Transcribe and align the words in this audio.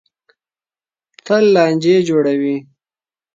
تل 1.25 1.43
لانجې 1.53 1.95
جوړوي. 2.07 2.55